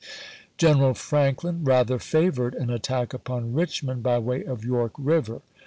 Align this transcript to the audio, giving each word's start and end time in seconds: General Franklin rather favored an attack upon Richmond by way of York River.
General 0.57 0.95
Franklin 0.95 1.63
rather 1.63 1.99
favored 1.99 2.55
an 2.55 2.71
attack 2.71 3.13
upon 3.13 3.53
Richmond 3.53 4.01
by 4.01 4.17
way 4.17 4.43
of 4.43 4.65
York 4.65 4.93
River. 4.97 5.41